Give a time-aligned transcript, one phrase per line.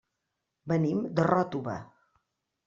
[0.71, 1.77] Venim de Ròtova.